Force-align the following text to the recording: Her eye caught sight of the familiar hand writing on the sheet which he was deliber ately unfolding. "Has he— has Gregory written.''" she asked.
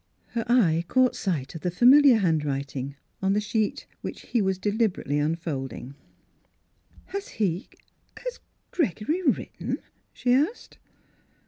Her 0.29 0.43
eye 0.49 0.83
caught 0.87 1.15
sight 1.15 1.53
of 1.53 1.61
the 1.61 1.69
familiar 1.69 2.17
hand 2.17 2.43
writing 2.43 2.95
on 3.21 3.33
the 3.33 3.39
sheet 3.39 3.85
which 4.01 4.21
he 4.21 4.41
was 4.41 4.57
deliber 4.57 5.03
ately 5.05 5.23
unfolding. 5.23 5.93
"Has 7.13 7.27
he— 7.37 7.69
has 8.23 8.39
Gregory 8.71 9.21
written.''" 9.21 9.77
she 10.11 10.33
asked. 10.33 10.79